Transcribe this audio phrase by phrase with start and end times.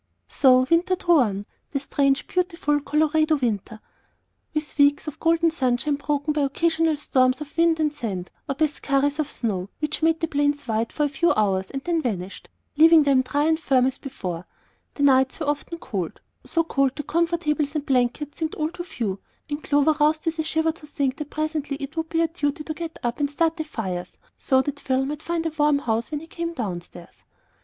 [0.27, 3.79] So the winter drew on, the strange, beautiful Colorado winter,
[4.51, 8.65] with weeks of golden sunshine broken by occasional storms of wind and sand, or by
[8.65, 12.49] skurries of snow which made the plains white for a few hours and then vanished,
[12.77, 14.47] leaving them dry and firm as before.
[14.95, 19.19] The nights were often cold, so cold that comfortables and blankets seemed all too few,
[19.51, 22.63] and Clover roused with a shiver to think that presently it would be her duty
[22.63, 26.09] to get up and start the fires so that Phil might find a warm house
[26.09, 27.23] when he came downstairs.